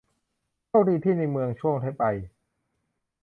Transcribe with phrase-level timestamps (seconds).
[0.67, 2.03] โชคดีที่ในเมืองช่วงที่ไป